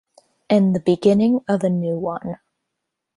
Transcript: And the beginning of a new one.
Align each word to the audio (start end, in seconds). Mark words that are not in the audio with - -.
And 0.49 0.73
the 0.73 0.79
beginning 0.79 1.41
of 1.47 1.63
a 1.63 1.69
new 1.69 1.95
one. 1.95 2.39